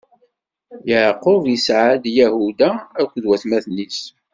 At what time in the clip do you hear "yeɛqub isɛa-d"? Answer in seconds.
0.89-2.03